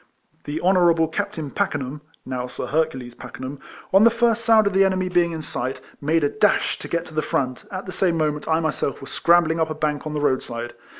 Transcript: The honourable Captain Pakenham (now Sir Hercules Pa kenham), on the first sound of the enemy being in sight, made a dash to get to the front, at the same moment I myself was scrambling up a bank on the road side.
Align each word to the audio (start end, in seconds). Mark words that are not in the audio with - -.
The 0.45 0.59
honourable 0.61 1.07
Captain 1.07 1.51
Pakenham 1.51 2.01
(now 2.25 2.47
Sir 2.47 2.65
Hercules 2.65 3.13
Pa 3.13 3.27
kenham), 3.29 3.59
on 3.93 4.03
the 4.03 4.09
first 4.09 4.43
sound 4.43 4.65
of 4.65 4.73
the 4.73 4.83
enemy 4.83 5.09
being 5.09 5.31
in 5.31 5.43
sight, 5.43 5.79
made 6.01 6.23
a 6.23 6.29
dash 6.29 6.79
to 6.79 6.87
get 6.87 7.05
to 7.05 7.13
the 7.13 7.21
front, 7.21 7.65
at 7.71 7.85
the 7.85 7.91
same 7.91 8.17
moment 8.17 8.47
I 8.47 8.59
myself 8.61 8.99
was 8.99 9.11
scrambling 9.11 9.59
up 9.59 9.69
a 9.69 9.75
bank 9.75 10.07
on 10.07 10.15
the 10.15 10.19
road 10.19 10.41
side. 10.41 10.73